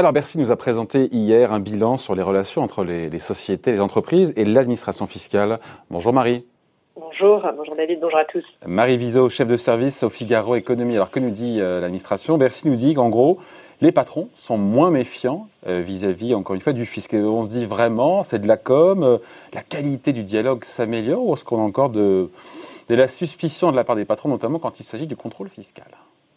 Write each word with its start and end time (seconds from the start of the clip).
Alors 0.00 0.14
Bercy 0.14 0.38
nous 0.38 0.50
a 0.50 0.56
présenté 0.56 1.14
hier 1.14 1.52
un 1.52 1.60
bilan 1.60 1.98
sur 1.98 2.14
les 2.14 2.22
relations 2.22 2.62
entre 2.62 2.84
les, 2.84 3.18
sociétés, 3.18 3.70
les 3.70 3.82
entreprises 3.82 4.32
et 4.34 4.46
l'administration 4.46 5.04
fiscale. 5.04 5.60
Bonjour 5.90 6.14
Marie. 6.14 6.46
Bonjour, 6.96 7.46
bonjour 7.54 7.76
David, 7.76 8.00
bonjour 8.00 8.18
à 8.18 8.24
tous. 8.24 8.42
Marie 8.66 8.96
Viseau, 8.96 9.28
chef 9.28 9.46
de 9.46 9.58
service 9.58 10.02
au 10.02 10.08
Figaro 10.08 10.54
Économie. 10.54 10.94
Alors 10.94 11.10
que 11.10 11.20
nous 11.20 11.28
dit 11.28 11.60
euh, 11.60 11.82
l'administration? 11.82 12.38
Bercy 12.38 12.66
nous 12.66 12.76
dit 12.76 12.94
qu'en 12.94 13.10
gros, 13.10 13.40
les 13.82 13.92
patrons 13.92 14.30
sont 14.36 14.56
moins 14.56 14.90
méfiants 14.90 15.48
euh, 15.66 15.82
vis-à-vis, 15.82 16.34
encore 16.34 16.54
une 16.54 16.62
fois, 16.62 16.72
du 16.72 16.86
fisc. 16.86 17.12
on 17.12 17.42
se 17.42 17.50
dit 17.50 17.66
vraiment, 17.66 18.22
c'est 18.22 18.38
de 18.38 18.48
la 18.48 18.56
com, 18.56 19.02
euh, 19.02 19.18
la 19.52 19.60
qualité 19.60 20.14
du 20.14 20.22
dialogue 20.22 20.64
s'améliore 20.64 21.26
ou 21.26 21.34
est-ce 21.34 21.44
qu'on 21.44 21.58
a 21.58 21.62
encore 21.62 21.90
de, 21.90 22.30
de 22.88 22.94
la 22.94 23.06
suspicion 23.06 23.70
de 23.70 23.76
la 23.76 23.84
part 23.84 23.96
des 23.96 24.06
patrons, 24.06 24.30
notamment 24.30 24.60
quand 24.60 24.80
il 24.80 24.84
s'agit 24.84 25.06
du 25.06 25.16
contrôle 25.16 25.50
fiscal? 25.50 25.88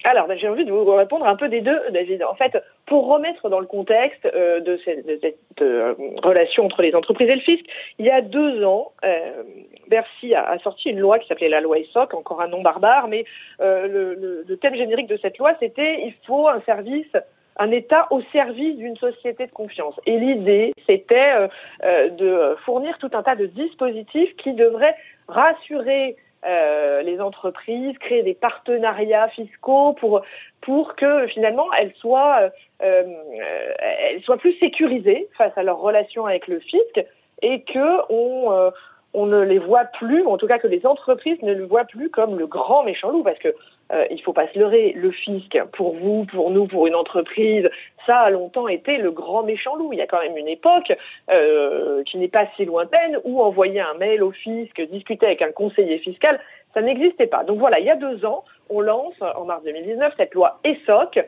Alors, 0.04 0.28
ben, 0.28 0.38
j'ai 0.38 0.50
envie 0.50 0.66
de 0.66 0.72
vous 0.72 0.84
répondre 0.96 1.26
un 1.26 1.36
peu 1.36 1.48
des 1.48 1.62
deux, 1.62 1.80
David. 1.92 2.24
En 2.24 2.36
fait, 2.36 2.62
pour 2.86 3.08
remettre 3.08 3.50
dans 3.50 3.62
le 3.62 3.66
contexte 3.66 4.26
euh, 4.26 4.60
de 4.60 4.78
cette, 4.84 5.32
euh, 5.62 5.94
relation 6.22 6.66
entre 6.66 6.82
les 6.82 6.94
entreprises 6.94 7.30
et 7.30 7.36
le 7.36 7.42
fisc, 7.42 7.64
il 8.00 8.06
y 8.06 8.10
a 8.10 8.22
deux 8.22 8.66
ans, 8.66 8.92
euh, 9.06 9.44
Bercy 9.88 10.36
a, 10.36 10.58
sorti 10.60 10.90
une 10.90 11.00
loi 11.00 11.20
qui 11.20 11.28
s'appelait 11.28 11.48
la 11.48 11.62
loi 11.62 11.80
ESSOC, 11.80 12.14
encore 12.14 12.42
un 12.42 12.48
nom 12.48 12.62
barbare, 12.62 13.08
mais 13.08 13.26
le, 13.60 14.44
le, 14.48 14.58
thème 14.58 14.76
générique 14.76 15.08
de 15.08 15.18
cette 15.18 15.38
loi, 15.38 15.54
c'était 15.60 16.06
il 16.06 16.14
faut 16.26 16.48
un 16.48 16.62
service 16.62 17.12
un 17.58 17.70
État 17.70 18.08
au 18.10 18.22
service 18.32 18.78
d'une 18.78 18.98
société 18.98 19.46
de 19.46 19.52
confiance. 19.52 19.94
Et 20.08 20.18
l'idée, 20.18 20.74
c'était 20.88 21.48
de 21.84 22.56
fournir 22.66 22.98
tout 22.98 23.12
un 23.14 23.22
tas 23.22 23.36
de 23.36 23.46
dispositifs 23.46 24.36
qui 24.38 24.54
devraient 24.54 24.96
rassurer 25.28 26.16
euh, 26.46 27.02
les 27.02 27.22
entreprises, 27.22 27.98
créer 28.00 28.24
des 28.24 28.34
partenariats 28.34 29.30
fiscaux 29.30 29.94
pour 29.94 30.22
pour 30.62 30.96
que 30.96 31.28
finalement 31.28 31.72
elles 31.80 31.94
soient 31.96 32.42
euh, 32.42 32.50
euh, 32.84 33.74
elles 33.80 34.22
soient 34.24 34.38
plus 34.38 34.54
sécurisées 34.60 35.28
face 35.38 35.54
à 35.58 35.64
leurs 35.64 35.80
relations 35.80 36.26
avec 36.26 36.48
le 36.48 36.60
fisc 36.60 37.06
et 37.42 37.62
que 37.64 38.12
on 38.12 38.72
on 39.14 39.26
ne 39.26 39.42
les 39.42 39.60
voit 39.60 39.86
plus, 39.86 40.26
en 40.26 40.38
tout 40.38 40.48
cas 40.48 40.58
que 40.58 40.68
les 40.68 40.86
entreprises 40.86 41.42
ne 41.42 41.54
le 41.54 41.66
voient 41.66 41.86
plus 41.86 42.10
comme 42.10 42.38
le 42.38 42.48
grand 42.48 42.84
méchant 42.84 43.12
loup, 43.12 43.24
parce 43.24 43.38
que 43.40 43.54
euh, 43.92 44.06
il 44.10 44.22
faut 44.22 44.34
pas 44.34 44.48
se 44.48 44.58
leurrer, 44.58 44.94
le 44.94 45.12
fisc, 45.12 45.58
pour 45.74 45.96
vous, 45.96 46.26
pour 46.26 46.50
nous, 46.50 46.66
pour 46.68 46.88
une 46.88 46.96
entreprise, 46.96 47.70
ça 48.06 48.18
a 48.20 48.30
longtemps 48.30 48.68
été 48.68 48.98
le 48.98 49.12
grand 49.12 49.44
méchant 49.44 49.76
loup. 49.76 49.94
Il 49.94 50.00
y 50.00 50.02
a 50.02 50.08
quand 50.08 50.22
même 50.22 50.38
une 50.38 50.48
époque 50.48 50.92
euh, 51.30 52.04
qui 52.04 52.18
n'est 52.18 52.28
pas 52.28 52.48
si 52.56 52.66
lointaine 52.66 53.20
où 53.24 53.42
envoyer 53.42 53.82
un 53.82 53.94
mail 53.96 54.24
au 54.24 54.32
fisc, 54.32 54.82
discuter 54.90 55.28
avec 55.28 55.42
un 55.42 55.52
conseiller 55.52 56.00
fiscal, 56.00 56.40
ça 56.74 56.82
n'existait 56.82 57.28
pas. 57.28 57.44
Donc 57.44 57.60
voilà, 57.60 57.80
il 57.80 57.86
y 57.86 57.92
a 57.92 57.96
deux 57.96 58.26
ans, 58.26 58.44
on 58.70 58.82
lance 58.82 59.16
en 59.22 59.46
mars 59.46 59.64
2019 59.64 60.14
cette 60.18 60.34
loi 60.34 60.60
ESSOC. 60.64 61.20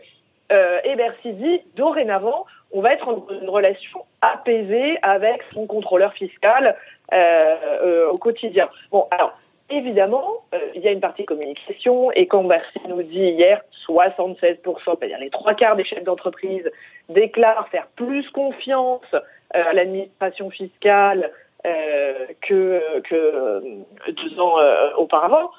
Euh, 0.51 0.79
et 0.83 0.95
Bercy 0.95 1.33
dit 1.33 1.61
dorénavant, 1.75 2.45
on 2.71 2.81
va 2.81 2.93
être 2.93 3.07
en 3.07 3.25
une 3.41 3.49
relation 3.49 4.05
apaisée 4.21 4.97
avec 5.01 5.41
son 5.53 5.65
contrôleur 5.65 6.13
fiscal 6.13 6.75
euh, 7.13 7.55
euh, 7.83 8.09
au 8.09 8.17
quotidien. 8.17 8.69
Bon, 8.91 9.07
alors 9.11 9.37
évidemment, 9.69 10.31
euh, 10.53 10.59
il 10.75 10.81
y 10.81 10.87
a 10.87 10.91
une 10.91 10.99
partie 10.99 11.25
communication 11.25 12.11
et 12.11 12.27
quand 12.27 12.43
Bercy 12.43 12.79
nous 12.87 13.01
dit 13.03 13.29
hier 13.29 13.61
76%, 13.87 14.57
c'est-à-dire 14.83 15.19
les 15.19 15.29
trois 15.29 15.53
quarts 15.53 15.75
des 15.75 15.85
chefs 15.85 16.03
d'entreprise 16.03 16.69
déclarent 17.09 17.67
faire 17.69 17.87
plus 17.95 18.29
confiance 18.31 19.15
à 19.53 19.73
l'administration 19.73 20.49
fiscale 20.49 21.31
que, 22.41 22.99
que 23.01 23.61
deux 24.11 24.39
ans 24.39 24.57
auparavant. 24.97 25.49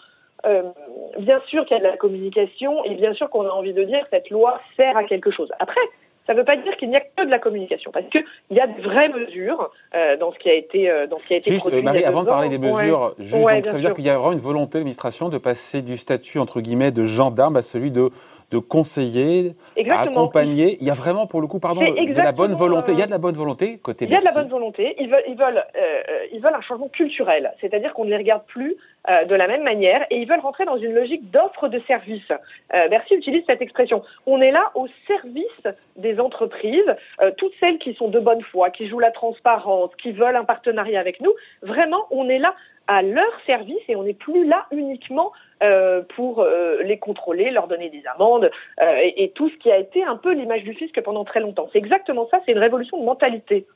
Bien 1.19 1.41
sûr 1.48 1.65
qu'il 1.65 1.77
y 1.77 1.81
a 1.81 1.83
de 1.83 1.89
la 1.89 1.97
communication 1.97 2.84
et 2.84 2.95
bien 2.95 3.15
sûr 3.15 3.29
qu'on 3.31 3.47
a 3.47 3.51
envie 3.51 3.73
de 3.73 3.83
dire 3.84 4.01
que 4.03 4.11
cette 4.11 4.31
loi 4.31 4.61
sert 4.77 4.97
à 4.97 5.05
quelque 5.05 5.31
chose. 5.31 5.51
Après, 5.59 5.81
ça 6.27 6.34
ne 6.34 6.39
veut 6.39 6.45
pas 6.45 6.56
dire 6.56 6.77
qu'il 6.77 6.91
n'y 6.91 6.97
a 6.97 7.01
que 7.01 7.24
de 7.24 7.30
la 7.30 7.39
communication, 7.39 7.92
parce 7.92 8.07
qu'il 8.07 8.24
y 8.51 8.61
a 8.61 8.67
de 8.67 8.83
vraies 8.83 9.08
mesures 9.08 9.70
euh, 9.95 10.17
dans 10.17 10.33
ce 10.33 10.39
qui 10.39 10.51
a 10.51 10.55
été 10.55 10.91
euh, 10.91 11.07
dans 11.07 11.19
ce 11.19 11.25
qui 11.27 11.35
a 11.35 11.36
été 11.36 11.51
juste, 11.51 11.63
produit. 11.63 11.83
Marie, 11.83 12.05
avant 12.05 12.23
de 12.23 12.29
parler 12.29 12.48
des 12.48 12.58
mesures, 12.58 13.14
juste, 13.19 13.35
donc, 13.35 13.64
ça 13.64 13.73
veut 13.73 13.80
dire 13.80 13.95
qu'il 13.95 14.05
y 14.05 14.11
a 14.11 14.19
vraiment 14.19 14.33
une 14.33 14.41
volonté 14.41 14.73
de 14.73 14.79
l'administration 14.79 15.29
de 15.29 15.39
passer 15.39 15.83
du 15.83 15.96
statut 15.96 16.39
entre 16.39 16.61
guillemets 16.61 16.91
de 16.91 17.05
gendarme 17.05 17.57
à 17.57 17.63
celui 17.63 17.91
de 17.91 18.11
de 18.51 18.58
conseiller, 18.58 19.57
accompagner. 19.91 20.79
Il 20.80 20.86
y 20.86 20.91
a 20.91 20.95
vraiment, 20.95 21.27
pour 21.27 21.41
le 21.41 21.48
coup, 21.48 21.58
pardon, 21.58 21.80
de 21.80 22.17
la 22.17 22.33
bonne 22.33 22.55
volonté. 22.55 22.92
Il 22.92 22.98
y 22.98 23.02
a 23.02 23.07
de 23.07 23.11
la 23.11 23.19
bonne 23.19 23.35
volonté 23.35 23.79
côté. 23.79 24.05
Il 24.05 24.13
y 24.13 24.14
a 24.14 24.20
de 24.20 24.25
la 24.25 24.33
bonne 24.33 24.48
volonté. 24.48 24.95
Ils 25.01 25.11
veulent, 25.11 25.25
ils 25.27 25.36
veulent, 25.36 25.64
euh, 25.77 26.27
ils 26.33 26.41
veulent 26.41 26.55
un 26.55 26.61
changement 26.61 26.89
culturel, 26.89 27.52
c'est-à-dire 27.61 27.92
qu'on 27.92 28.05
ne 28.05 28.11
les 28.11 28.19
regarde 28.19 28.45
plus 28.46 28.77
euh, 29.08 29.24
de 29.24 29.34
la 29.34 29.46
même 29.46 29.62
manière 29.62 30.05
et 30.11 30.18
ils 30.18 30.28
veulent 30.28 30.40
rentrer 30.40 30.64
dans 30.64 30.77
une 30.77 30.92
logique 30.92 31.30
d'offre 31.30 31.68
de 31.68 31.80
service. 31.86 32.30
Euh, 32.74 32.89
Bercy 32.89 33.14
utilise 33.14 33.44
cette 33.46 33.62
expression. 33.62 34.02
On 34.27 34.40
est 34.40 34.50
là 34.50 34.70
au 34.74 34.89
service 35.06 35.74
des 35.96 36.18
entreprises, 36.20 36.94
euh, 37.20 37.30
toutes 37.36 37.55
celles 37.61 37.78
qui 37.78 37.95
sont 37.95 38.08
de 38.08 38.20
bonne 38.20 38.42
foi, 38.42 38.70
qui 38.70 38.89
jouent 38.89 39.00
la 39.00 39.11
transparence, 39.11 39.95
qui 39.96 40.12
veulent 40.12 40.36
un 40.36 40.45
partenariat 40.45 41.00
avec 41.00 41.20
nous. 41.20 41.33
Vraiment, 41.62 42.06
on 42.11 42.28
est 42.28 42.39
là 42.39 42.55
à 42.89 43.02
leur 43.02 43.33
service 43.46 43.83
et 43.89 43.96
on 43.96 44.05
n'est 44.05 44.14
plus 44.14 44.46
là 44.46 44.66
uniquement 44.70 45.33
euh, 45.62 46.02
pour 46.14 46.40
euh, 46.40 46.83
les 46.83 46.98
contrôler, 46.98 47.50
leur 47.50 47.66
donner 47.66 47.89
des 47.89 48.02
amendes 48.14 48.50
euh, 48.80 48.96
et, 49.02 49.24
et, 49.24 49.30
tout 49.30 49.48
ce 49.48 49.56
qui 49.56 49.70
a 49.70 49.78
été 49.78 50.05
un 50.05 50.16
peu 50.16 50.33
l'image 50.33 50.62
du 50.62 50.74
fisc 50.74 51.00
pendant 51.00 51.24
très 51.24 51.40
longtemps. 51.40 51.68
C'est 51.72 51.78
exactement 51.78 52.28
ça, 52.30 52.40
c'est 52.45 52.52
une 52.52 52.58
révolution 52.58 53.00
de 53.00 53.05
mentalité. 53.05 53.66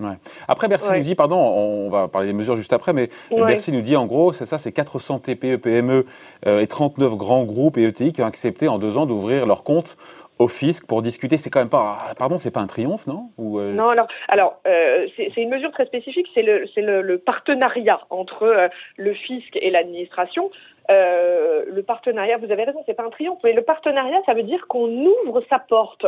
Ouais. 0.00 0.16
Après, 0.46 0.68
Bercy 0.68 0.90
nous 0.92 1.00
dit, 1.00 1.14
pardon, 1.14 1.36
on 1.36 1.90
va 1.90 2.08
parler 2.08 2.28
des 2.28 2.32
mesures 2.32 2.56
juste 2.56 2.72
après, 2.72 2.92
mais 2.92 3.08
Bercy 3.30 3.72
nous 3.72 3.80
dit 3.80 3.96
en 3.96 4.06
gros, 4.06 4.32
c'est 4.32 4.46
ça, 4.46 4.58
c'est 4.58 4.72
400 4.72 5.20
TPE, 5.20 5.56
PME 5.56 6.06
et 6.46 6.66
39 6.66 7.16
grands 7.16 7.44
groupes 7.44 7.78
et 7.78 7.84
ETI 7.84 8.12
qui 8.12 8.22
ont 8.22 8.26
accepté 8.26 8.68
en 8.68 8.78
deux 8.78 8.96
ans 8.96 9.06
d'ouvrir 9.06 9.46
leur 9.46 9.64
compte 9.64 9.96
au 10.38 10.48
fisc 10.48 10.86
pour 10.86 11.02
discuter. 11.02 11.36
C'est 11.36 11.50
quand 11.50 11.60
même 11.60 11.68
pas, 11.68 11.98
ah, 12.00 12.14
pardon, 12.14 12.38
c'est 12.38 12.50
pas 12.50 12.60
un 12.60 12.66
triomphe, 12.66 13.06
non? 13.06 13.30
Ou 13.38 13.58
euh, 13.58 13.72
Non, 13.72 13.88
alors, 13.88 14.06
alors 14.28 14.60
euh, 14.66 15.06
c'est 15.16 15.36
une 15.36 15.50
mesure 15.50 15.72
très 15.72 15.86
spécifique. 15.86 16.28
C'est 16.34 16.42
le, 16.42 16.64
le, 16.76 17.02
le, 17.02 17.18
partenariat 17.18 18.00
entre 18.10 18.44
euh, 18.44 18.68
le 18.96 19.14
fisc 19.14 19.56
et 19.56 19.70
l'administration. 19.70 20.50
le 20.88 21.80
partenariat, 21.82 22.38
vous 22.38 22.50
avez 22.50 22.64
raison, 22.64 22.82
c'est 22.86 22.94
pas 22.94 23.04
un 23.04 23.10
triomphe, 23.10 23.40
mais 23.44 23.52
le 23.52 23.62
partenariat, 23.62 24.20
ça 24.26 24.34
veut 24.34 24.42
dire 24.42 24.66
qu'on 24.68 24.88
ouvre 24.88 25.42
sa 25.50 25.58
porte 25.58 26.06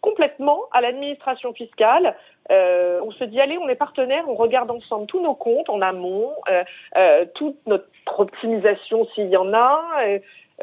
complètement 0.00 0.62
à 0.72 0.80
l'administration 0.80 1.52
fiscale. 1.52 2.16
Euh, 2.50 3.00
on 3.04 3.12
se 3.12 3.24
dit 3.24 3.40
allez, 3.40 3.58
on 3.58 3.68
est 3.68 3.76
partenaires, 3.76 4.24
on 4.28 4.34
regarde 4.34 4.70
ensemble 4.70 5.06
tous 5.06 5.20
nos 5.20 5.34
comptes 5.34 5.68
en 5.68 5.80
amont, 5.80 6.32
euh, 6.50 6.64
euh, 6.96 7.24
toute 7.34 7.56
notre 7.66 7.86
optimisation 8.18 9.06
s'il 9.14 9.28
y 9.28 9.36
en 9.36 9.52
a. 9.54 9.82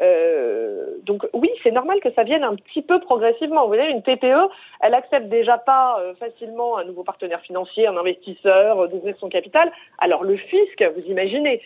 Euh, 0.00 0.96
donc 1.02 1.26
oui, 1.32 1.50
c'est 1.62 1.72
normal 1.72 1.98
que 2.00 2.12
ça 2.12 2.22
vienne 2.22 2.44
un 2.44 2.54
petit 2.54 2.82
peu 2.82 3.00
progressivement. 3.00 3.62
Vous 3.62 3.68
voyez, 3.68 3.90
une 3.90 4.02
TPE, 4.02 4.48
elle 4.80 4.94
accepte 4.94 5.28
déjà 5.28 5.58
pas 5.58 5.98
euh, 6.00 6.14
facilement 6.14 6.78
un 6.78 6.84
nouveau 6.84 7.02
partenaire 7.02 7.40
financier, 7.40 7.86
un 7.86 7.96
investisseur, 7.96 8.80
euh, 8.80 8.86
d'ouvrir 8.86 9.16
son 9.18 9.28
capital. 9.28 9.72
Alors 9.98 10.22
le 10.22 10.36
fisc, 10.36 10.82
vous 10.94 11.02
imaginez. 11.02 11.60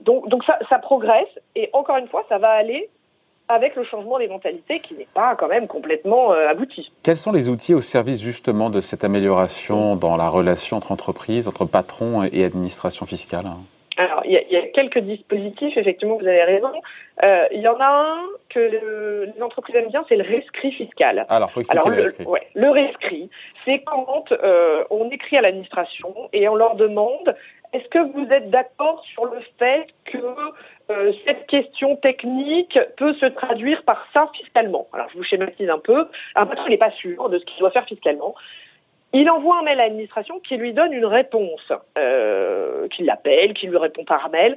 donc 0.00 0.28
donc 0.28 0.44
ça, 0.44 0.58
ça 0.68 0.78
progresse 0.78 1.40
et 1.56 1.68
encore 1.72 1.96
une 1.96 2.08
fois, 2.08 2.24
ça 2.28 2.38
va 2.38 2.50
aller 2.50 2.88
avec 3.48 3.76
le 3.76 3.84
changement 3.84 4.18
des 4.18 4.28
mentalités 4.28 4.80
qui 4.80 4.94
n'est 4.94 5.08
pas 5.12 5.36
quand 5.36 5.48
même 5.48 5.66
complètement 5.66 6.32
abouti. 6.32 6.90
Quels 7.02 7.16
sont 7.16 7.32
les 7.32 7.48
outils 7.48 7.74
au 7.74 7.80
service 7.80 8.22
justement 8.22 8.70
de 8.70 8.80
cette 8.80 9.04
amélioration 9.04 9.96
dans 9.96 10.16
la 10.16 10.28
relation 10.28 10.78
entre 10.78 10.92
entreprises, 10.92 11.48
entre 11.48 11.66
patrons 11.66 12.22
et 12.24 12.44
administration 12.44 13.04
fiscale 13.04 13.46
alors, 13.96 14.22
il 14.24 14.32
y, 14.32 14.56
a, 14.56 14.62
quelques 14.68 14.98
dispositifs, 14.98 15.76
effectivement, 15.76 16.16
vous 16.16 16.26
avez 16.26 16.44
raison. 16.44 16.72
Euh, 17.22 17.46
il 17.52 17.60
y 17.60 17.68
en 17.68 17.78
a 17.78 17.86
un 17.86 18.24
que 18.48 18.58
les 18.58 19.42
entreprises 19.42 19.76
aiment 19.76 19.90
bien, 19.90 20.04
c'est 20.08 20.16
le 20.16 20.24
rescrit 20.24 20.72
fiscal. 20.72 21.26
Alors, 21.28 21.50
faut 21.50 21.60
expliquer 21.60 21.90
le, 21.90 22.02
rescrit. 22.02 22.24
Ouais, 22.24 22.46
le 22.54 22.70
rescrit, 22.70 23.30
c'est 23.64 23.80
quand 23.80 24.32
euh, 24.32 24.84
on 24.90 25.10
écrit 25.10 25.36
à 25.36 25.42
l'administration 25.42 26.14
et 26.32 26.48
on 26.48 26.54
leur 26.54 26.76
demande 26.76 27.36
est-ce 27.72 27.88
que 27.88 28.12
vous 28.12 28.26
êtes 28.30 28.50
d'accord 28.50 29.02
sur 29.12 29.26
le 29.26 29.40
fait 29.58 29.86
que 30.04 30.18
euh, 30.92 31.12
cette 31.26 31.46
question 31.46 31.96
technique 31.96 32.78
peut 32.96 33.14
se 33.14 33.26
traduire 33.26 33.82
par 33.84 34.06
ça 34.12 34.30
fiscalement 34.34 34.86
Alors, 34.92 35.08
je 35.12 35.18
vous 35.18 35.24
schématise 35.24 35.70
un 35.70 35.78
peu. 35.78 36.06
Un 36.34 36.46
patron 36.46 36.68
n'est 36.68 36.76
pas 36.76 36.90
sûr 36.90 37.28
de 37.28 37.38
ce 37.38 37.44
qu'il 37.44 37.58
doit 37.58 37.70
faire 37.70 37.86
fiscalement. 37.86 38.34
Il 39.14 39.28
envoie 39.28 39.58
un 39.58 39.62
mail 39.62 39.80
à 39.80 39.84
l'administration 39.84 40.40
qui 40.40 40.56
lui 40.56 40.72
donne 40.72 40.92
une 40.92 41.04
réponse, 41.04 41.72
euh, 41.98 42.88
qui 42.88 43.04
l'appelle, 43.04 43.52
qui 43.52 43.66
lui 43.66 43.76
répond 43.76 44.04
par 44.04 44.30
mail. 44.30 44.56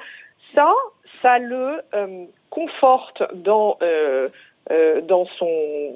Ça, 0.54 0.72
ça 1.22 1.40
le 1.40 1.82
euh, 1.94 2.26
conforte 2.50 3.24
dans, 3.34 3.78
euh, 3.82 4.30
euh 4.72 5.02
dans, 5.02 5.26
son, 5.26 5.96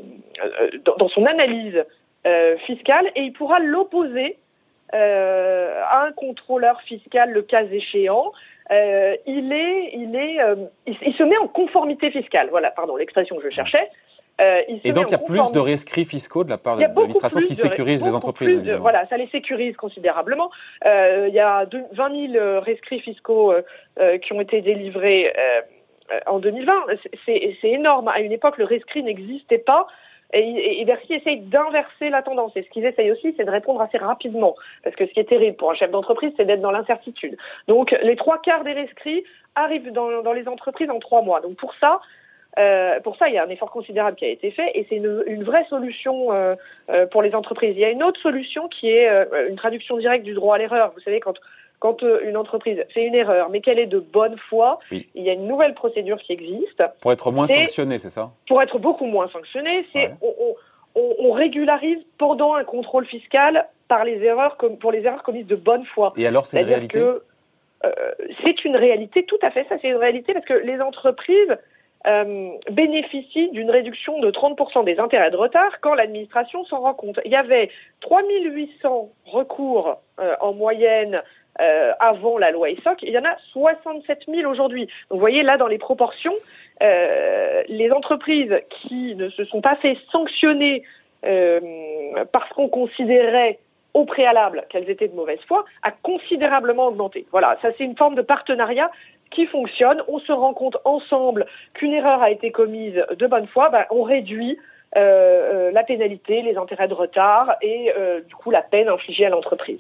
dans, 0.83 0.95
dans, 0.95 1.09
son 1.09 1.25
analyse 1.25 1.83
fiscale 2.65 3.07
et 3.15 3.21
il 3.21 3.33
pourra 3.33 3.59
l'opposer 3.59 4.37
à 4.91 6.03
un 6.05 6.11
contrôleur 6.11 6.79
fiscal 6.81 7.31
le 7.31 7.41
cas 7.41 7.63
échéant. 7.63 8.33
Il 8.71 9.51
est, 9.51 9.91
il 9.93 10.15
est, 10.15 10.37
il, 10.85 10.97
il, 11.01 11.13
se 11.13 11.23
met 11.23 11.37
en 11.37 11.47
conformité 11.47 12.11
fiscale. 12.11 12.49
Voilà, 12.49 12.71
pardon, 12.71 12.95
l'expression 12.95 13.35
que 13.37 13.43
je 13.43 13.53
cherchais. 13.53 13.89
Euh, 14.39 14.61
et 14.83 14.93
donc 14.93 15.07
il 15.09 15.11
y 15.11 15.15
a 15.15 15.19
plus 15.19 15.51
de 15.51 15.59
rescrits 15.59 16.05
fiscaux 16.05 16.43
de 16.43 16.49
la 16.49 16.57
part 16.57 16.77
de 16.77 16.81
l'administration, 16.81 17.39
ce 17.39 17.47
qui 17.47 17.55
sécurise 17.55 18.03
les 18.03 18.15
entreprises. 18.15 18.69
voilà, 18.79 19.05
ça 19.07 19.17
les 19.17 19.27
sécurise 19.27 19.75
considérablement. 19.75 20.49
Euh, 20.85 21.25
il 21.27 21.33
y 21.33 21.39
a 21.39 21.65
20 21.93 22.31
000 22.33 22.61
rescrits 22.61 23.01
fiscaux 23.01 23.51
euh, 23.53 24.17
qui 24.19 24.33
ont 24.33 24.41
été 24.41 24.61
délivrés 24.61 25.33
en 26.25 26.39
2020. 26.39 26.73
C'est 27.25 27.57
énorme. 27.63 28.07
À 28.07 28.21
une 28.21 28.31
époque, 28.31 28.57
le 28.57 28.65
rescrit 28.65 29.03
n'existait 29.03 29.57
pas. 29.57 29.87
Et, 30.33 30.81
et, 30.81 30.85
Bercy 30.85 31.13
essaye 31.13 31.39
d'inverser 31.41 32.09
la 32.09 32.21
tendance. 32.21 32.51
Et 32.55 32.63
ce 32.63 32.69
qu'ils 32.69 32.85
essayent 32.85 33.11
aussi, 33.11 33.33
c'est 33.35 33.45
de 33.45 33.51
répondre 33.51 33.81
assez 33.81 33.97
rapidement. 33.97 34.55
Parce 34.83 34.95
que 34.95 35.07
ce 35.07 35.11
qui 35.11 35.19
est 35.19 35.29
terrible 35.29 35.57
pour 35.57 35.71
un 35.71 35.75
chef 35.75 35.89
d'entreprise, 35.91 36.31
c'est 36.37 36.45
d'être 36.45 36.61
dans 36.61 36.71
l'incertitude. 36.71 37.37
Donc, 37.67 37.95
les 38.03 38.15
trois 38.15 38.39
quarts 38.39 38.63
des 38.63 38.73
rescrits 38.73 39.23
arrivent 39.55 39.91
dans, 39.91 40.21
dans 40.21 40.33
les 40.33 40.47
entreprises 40.47 40.89
en 40.89 40.99
trois 40.99 41.23
mois. 41.23 41.41
Donc, 41.41 41.55
pour 41.55 41.73
ça, 41.75 41.99
euh, 42.57 42.99
pour 43.01 43.15
ça, 43.17 43.29
il 43.29 43.35
y 43.35 43.37
a 43.37 43.45
un 43.45 43.49
effort 43.49 43.69
considérable 43.69 44.17
qui 44.17 44.25
a 44.25 44.29
été 44.29 44.51
fait 44.51 44.71
et 44.73 44.85
c'est 44.89 44.95
une, 44.95 45.23
une, 45.27 45.43
vraie 45.43 45.65
solution 45.69 46.33
euh, 46.33 46.55
euh, 46.89 47.05
pour 47.05 47.21
les 47.21 47.35
entreprises. 47.35 47.73
Il 47.75 47.79
y 47.79 47.85
a 47.85 47.91
une 47.91 48.03
autre 48.03 48.19
solution 48.21 48.67
qui 48.67 48.89
est 48.89 49.07
une 49.49 49.55
traduction 49.55 49.97
directe 49.97 50.25
du 50.25 50.33
droit 50.33 50.55
à 50.55 50.57
l'erreur. 50.57 50.91
Vous 50.95 51.01
savez, 51.01 51.19
quand, 51.19 51.35
quand 51.79 52.01
une 52.01 52.35
entreprise 52.35 52.83
fait 52.93 53.05
une 53.05 53.15
erreur, 53.15 53.49
mais 53.49 53.61
qu'elle 53.61 53.79
est 53.79 53.85
de 53.85 53.99
bonne 53.99 54.37
foi, 54.49 54.79
il 54.91 55.05
y 55.15 55.29
a 55.29 55.33
une 55.33 55.47
nouvelle 55.47 55.75
procédure 55.75 56.17
qui 56.17 56.33
existe. 56.33 56.83
Pour 57.01 57.11
être 57.11 57.31
moins 57.31 57.47
sanctionné, 57.47 57.99
c'est 57.99 58.09
ça? 58.09 58.31
Pour 58.47 58.61
être 58.61 58.79
beaucoup 58.79 59.05
moins 59.05 59.29
sanctionné, 59.29 59.85
c'est 59.93 60.07
ouais. 60.07 60.13
on, 60.21 60.55
on, 60.95 61.15
on, 61.19 61.31
régularise 61.31 61.99
pendant 62.17 62.55
un 62.55 62.63
contrôle 62.63 63.05
fiscal 63.05 63.67
par 63.87 64.03
les 64.03 64.21
erreurs 64.23 64.57
pour 64.79 64.91
les 64.91 65.05
erreurs 65.05 65.23
commises 65.23 65.47
de 65.47 65.55
bonne 65.55 65.85
foi. 65.85 66.13
Et 66.17 66.25
alors, 66.25 66.47
c'est 66.47 66.59
une 66.59 66.67
réalité? 66.67 67.03
C'est 68.43 68.65
une 68.65 68.75
réalité, 68.75 69.23
tout 69.23 69.39
à 69.41 69.51
fait. 69.51 69.65
Ça, 69.69 69.75
c'est 69.81 69.87
une 69.87 69.95
réalité 69.95 70.33
parce 70.33 70.45
que 70.45 70.53
les 70.53 70.81
entreprises 70.81 71.55
euh, 72.07 72.49
bénéficie 72.71 73.49
d'une 73.49 73.69
réduction 73.69 74.19
de 74.19 74.31
30% 74.31 74.85
des 74.85 74.99
intérêts 74.99 75.31
de 75.31 75.37
retard 75.37 75.79
quand 75.81 75.93
l'administration 75.93 76.63
s'en 76.65 76.79
rend 76.79 76.93
compte. 76.93 77.19
Il 77.25 77.31
y 77.31 77.35
avait 77.35 77.69
3800 78.01 79.09
recours 79.25 79.97
euh, 80.19 80.35
en 80.39 80.53
moyenne 80.53 81.21
euh, 81.61 81.91
avant 81.99 82.37
la 82.37 82.51
loi 82.51 82.69
ESSOC, 82.69 83.03
il 83.03 83.09
y 83.09 83.17
en 83.17 83.25
a 83.25 83.35
67 83.51 84.23
000 84.33 84.49
aujourd'hui. 84.49 84.87
Vous 85.09 85.19
voyez 85.19 85.43
là 85.43 85.57
dans 85.57 85.67
les 85.67 85.77
proportions, 85.77 86.33
euh, 86.81 87.63
les 87.67 87.91
entreprises 87.91 88.55
qui 88.69 89.15
ne 89.15 89.29
se 89.29 89.43
sont 89.43 89.59
pas 89.59 89.75
fait 89.75 89.97
sanctionner 90.09 90.83
euh, 91.25 91.59
parce 92.31 92.49
qu'on 92.53 92.69
considérait 92.69 93.59
au 93.93 94.05
préalable 94.05 94.65
qu'elles 94.69 94.89
étaient 94.89 95.07
de 95.07 95.15
mauvaise 95.15 95.39
foi, 95.47 95.65
a 95.83 95.91
considérablement 95.91 96.87
augmenté. 96.87 97.25
Voilà, 97.31 97.57
ça 97.61 97.69
c'est 97.77 97.83
une 97.83 97.97
forme 97.97 98.15
de 98.15 98.21
partenariat 98.21 98.91
qui 99.31 99.45
fonctionne. 99.45 100.01
On 100.07 100.19
se 100.19 100.31
rend 100.31 100.53
compte 100.53 100.77
ensemble 100.85 101.45
qu'une 101.73 101.93
erreur 101.93 102.21
a 102.21 102.31
été 102.31 102.51
commise 102.51 103.03
de 103.17 103.27
bonne 103.27 103.47
foi, 103.47 103.69
ben, 103.69 103.85
on 103.89 104.03
réduit 104.03 104.57
euh, 104.95 104.99
euh, 104.99 105.71
la 105.71 105.83
pénalité, 105.83 106.41
les 106.41 106.57
intérêts 106.57 106.87
de 106.87 106.95
retard 106.95 107.55
et 107.61 107.91
euh, 107.95 108.21
du 108.21 108.33
coup 108.33 108.49
la 108.49 108.63
peine 108.63 108.89
infligée 108.89 109.25
à 109.25 109.29
l'entreprise. 109.29 109.79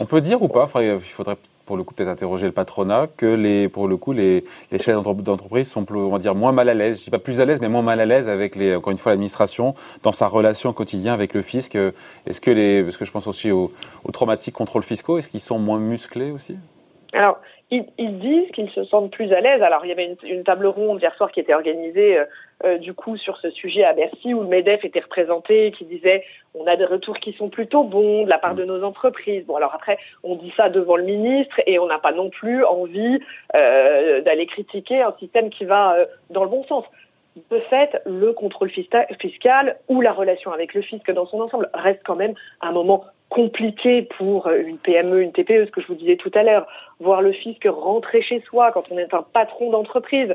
On 0.00 0.06
peut 0.06 0.22
dire 0.22 0.42
ou 0.42 0.48
pas, 0.48 0.66
il 0.76 1.00
faudrait 1.00 1.36
pour 1.68 1.76
le 1.76 1.84
coup 1.84 1.92
peut-être 1.92 2.08
interroger 2.08 2.46
le 2.46 2.52
patronat, 2.52 3.08
que 3.14 3.26
les, 3.26 3.68
pour 3.68 3.88
le 3.88 3.98
coup 3.98 4.14
les, 4.14 4.42
les 4.72 4.78
chefs 4.78 4.96
d'entreprise 5.02 5.68
sont 5.68 5.84
on 5.92 6.08
va 6.08 6.18
dire 6.18 6.34
moins 6.34 6.50
mal 6.50 6.70
à 6.70 6.74
l'aise, 6.74 6.98
je 6.98 7.04
dis 7.04 7.10
pas 7.10 7.18
plus 7.18 7.40
à 7.42 7.44
l'aise, 7.44 7.60
mais 7.60 7.68
moins 7.68 7.82
mal 7.82 8.00
à 8.00 8.06
l'aise 8.06 8.30
avec 8.30 8.56
les, 8.56 8.74
encore 8.74 8.90
une 8.90 8.96
fois 8.96 9.12
l'administration 9.12 9.74
dans 10.02 10.12
sa 10.12 10.28
relation 10.28 10.70
au 10.70 10.72
quotidien 10.72 11.12
avec 11.12 11.34
le 11.34 11.42
fisc. 11.42 11.76
Est-ce 12.26 12.40
que 12.40 12.50
les, 12.50 12.82
parce 12.82 12.96
que 12.96 13.04
je 13.04 13.12
pense 13.12 13.26
aussi 13.26 13.50
aux, 13.52 13.70
aux 14.04 14.12
traumatiques 14.12 14.54
contrôles 14.54 14.82
fiscaux, 14.82 15.18
est-ce 15.18 15.28
qu'ils 15.28 15.40
sont 15.40 15.58
moins 15.58 15.78
musclés 15.78 16.30
aussi? 16.30 16.56
Alors 17.12 17.36
ils, 17.70 17.86
ils, 17.98 18.18
disent 18.18 18.50
qu'ils 18.52 18.70
se 18.70 18.84
sentent 18.84 19.10
plus 19.10 19.32
à 19.32 19.40
l'aise. 19.40 19.62
Alors, 19.62 19.84
il 19.84 19.88
y 19.88 19.92
avait 19.92 20.06
une, 20.06 20.16
une, 20.28 20.44
table 20.44 20.66
ronde 20.66 21.00
hier 21.00 21.14
soir 21.16 21.30
qui 21.30 21.40
était 21.40 21.54
organisée 21.54 22.18
euh, 22.18 22.24
euh, 22.64 22.76
du 22.76 22.92
coup 22.92 23.16
sur 23.16 23.38
ce 23.38 23.50
sujet 23.50 23.84
à 23.84 23.92
Bercy 23.92 24.34
où 24.34 24.40
le 24.40 24.48
Medef 24.48 24.84
était 24.84 24.98
représenté, 24.98 25.70
qui 25.70 25.84
disait 25.84 26.24
on 26.54 26.66
a 26.66 26.74
des 26.74 26.86
retours 26.86 27.16
qui 27.18 27.32
sont 27.34 27.50
plutôt 27.50 27.84
bons 27.84 28.24
de 28.24 28.28
la 28.28 28.38
part 28.38 28.56
de 28.56 28.64
nos 28.64 28.82
entreprises. 28.82 29.46
Bon, 29.46 29.54
alors 29.54 29.72
après, 29.74 29.96
on 30.24 30.34
dit 30.34 30.52
ça 30.56 30.68
devant 30.68 30.96
le 30.96 31.04
ministre 31.04 31.60
et 31.66 31.78
on 31.78 31.86
n'a 31.86 32.00
pas 32.00 32.10
non 32.10 32.30
plus 32.30 32.64
envie 32.64 33.20
euh, 33.54 34.22
d'aller 34.22 34.46
critiquer 34.46 35.02
un 35.02 35.14
système 35.20 35.50
qui 35.50 35.66
va 35.66 35.94
euh, 35.94 36.06
dans 36.30 36.42
le 36.42 36.50
bon 36.50 36.64
sens. 36.64 36.84
De 37.48 37.60
fait, 37.70 38.02
le 38.04 38.32
contrôle 38.32 38.70
fiscal 38.70 39.76
ou 39.86 40.00
la 40.00 40.12
relation 40.12 40.50
avec 40.50 40.74
le 40.74 40.82
fisc 40.82 41.08
dans 41.12 41.26
son 41.26 41.40
ensemble 41.40 41.70
reste 41.72 42.00
quand 42.04 42.16
même 42.16 42.34
un 42.60 42.72
moment 42.72 43.04
compliqué 43.28 44.02
pour 44.02 44.48
une 44.48 44.78
PME, 44.78 45.20
une 45.20 45.32
TPE, 45.32 45.66
ce 45.66 45.70
que 45.70 45.80
je 45.80 45.86
vous 45.86 45.94
disais 45.94 46.16
tout 46.16 46.30
à 46.34 46.42
l'heure, 46.42 46.66
voir 47.00 47.22
le 47.22 47.32
fisc 47.32 47.66
rentrer 47.66 48.22
chez 48.22 48.40
soi 48.40 48.72
quand 48.72 48.84
on 48.90 48.98
est 48.98 49.12
un 49.12 49.22
patron 49.22 49.70
d'entreprise. 49.70 50.34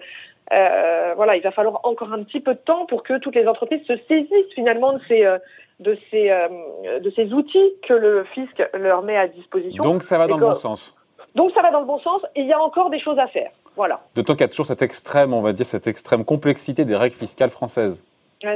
Euh, 0.51 1.13
voilà, 1.15 1.35
il 1.35 1.41
va 1.41 1.51
falloir 1.51 1.79
encore 1.83 2.11
un 2.13 2.23
petit 2.23 2.39
peu 2.39 2.53
de 2.53 2.59
temps 2.59 2.85
pour 2.85 3.03
que 3.03 3.17
toutes 3.17 3.35
les 3.35 3.47
entreprises 3.47 3.81
se 3.87 3.97
saisissent 4.07 4.53
finalement 4.53 4.93
de 4.93 4.99
ces 5.07 5.25
euh, 5.25 5.37
de 5.79 5.97
ces 6.11 6.29
euh, 6.29 6.99
de 6.99 7.09
ces 7.11 7.33
outils 7.33 7.73
que 7.87 7.93
le 7.93 8.23
fisc 8.23 8.61
leur 8.73 9.01
met 9.01 9.17
à 9.17 9.27
disposition. 9.27 9.83
Donc 9.83 10.03
ça 10.03 10.17
va 10.17 10.27
dans 10.27 10.37
le 10.37 10.45
bon 10.45 10.53
sens. 10.53 10.95
Donc 11.35 11.51
ça 11.53 11.61
va 11.61 11.71
dans 11.71 11.79
le 11.79 11.85
bon 11.85 11.99
sens. 11.99 12.21
Il 12.35 12.45
y 12.45 12.53
a 12.53 12.61
encore 12.61 12.89
des 12.89 12.99
choses 12.99 13.17
à 13.17 13.27
faire. 13.27 13.51
Voilà. 13.75 14.01
D'autant 14.15 14.33
qu'il 14.33 14.41
y 14.41 14.45
a 14.45 14.49
toujours 14.49 14.67
cette 14.67 14.83
extrême, 14.83 15.33
on 15.33 15.41
va 15.41 15.53
dire, 15.53 15.65
cette 15.65 15.87
extrême 15.87 16.25
complexité 16.25 16.85
des 16.85 16.95
règles 16.95 17.15
fiscales 17.15 17.49
françaises. 17.49 18.03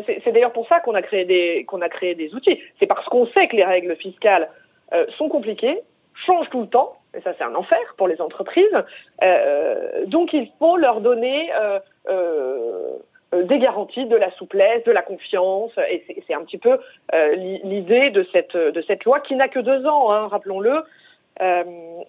C'est 0.06 0.32
d'ailleurs 0.32 0.52
pour 0.52 0.68
ça 0.68 0.80
qu'on 0.80 0.96
a 0.96 1.02
créé 1.02 1.26
des 1.26 1.66
a 1.82 1.90
créé 1.90 2.16
des 2.16 2.34
outils. 2.34 2.60
C'est 2.80 2.88
parce 2.88 3.06
qu'on 3.08 3.26
sait 3.28 3.48
que 3.48 3.56
les 3.56 3.64
règles 3.64 3.96
fiscales 3.96 4.50
euh, 4.94 5.06
sont 5.18 5.30
compliquées, 5.30 5.80
changent 6.26 6.50
tout 6.50 6.62
le 6.62 6.68
temps, 6.68 6.98
et 7.16 7.22
ça 7.22 7.34
c'est 7.38 7.44
un 7.44 7.56
enfer 7.56 7.80
pour 7.98 8.08
les 8.08 8.22
entreprises. 8.22 8.66
Euh, 9.24 10.06
donc 10.06 10.34
il 10.34 10.50
faut 10.60 10.78
leur 10.78 11.02
donner 11.02 11.50
euh, 12.10 12.98
des 13.34 13.60
garanties, 13.60 14.06
de 14.06 14.16
la 14.16 14.32
souplesse, 14.32 14.84
de 14.84 14.92
la 14.92 15.02
confiance, 15.02 15.72
et 15.90 16.04
c'est 16.26 16.34
un 16.34 16.44
petit 16.44 16.58
peu 16.58 16.80
l'idée 17.36 18.10
de 18.10 18.24
cette 18.32 19.06
loi 19.06 19.20
qui 19.20 19.36
n'a 19.36 19.48
que 19.48 19.60
deux 19.60 19.86
ans, 19.86 20.12
hein, 20.12 20.28
rappelons-le. 20.28 20.84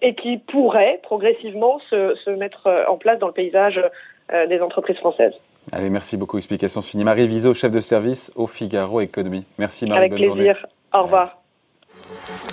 et 0.01 0.15
qui 0.15 0.37
pourrait 0.37 0.99
progressivement 1.03 1.79
se, 1.89 2.29
mettre 2.31 2.85
en 2.87 2.97
place 2.97 3.19
dans 3.19 3.27
le 3.27 3.33
paysage 3.33 3.81
des 4.47 4.61
entreprises 4.61 4.97
françaises. 4.97 5.39
Allez, 5.71 5.89
merci 5.89 6.17
beaucoup. 6.17 6.37
Explication 6.37 6.81
finie. 6.81 7.03
Marie 7.03 7.27
Viseau, 7.27 7.53
chef 7.53 7.71
de 7.71 7.79
service 7.79 8.31
au 8.35 8.47
Figaro 8.47 9.01
Économie. 9.01 9.45
Merci 9.57 9.85
Marie. 9.85 9.99
Avec 9.99 10.11
bonne 10.11 10.19
plaisir. 10.19 10.55
Journée. 10.55 10.73
Au 10.93 11.03
revoir. 11.03 11.37
Ouais. 12.09 12.48